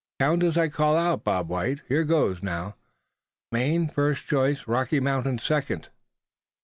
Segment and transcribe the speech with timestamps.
[0.19, 1.81] "Count as I call out, Bob White.
[1.87, 2.75] Here goes now:
[3.51, 5.89] Maine first choice, Rocky Mountains second."